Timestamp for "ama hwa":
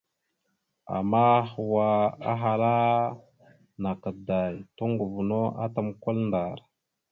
0.97-1.89